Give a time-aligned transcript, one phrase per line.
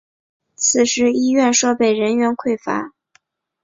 [0.55, 2.91] 此时医院设备人员匮乏。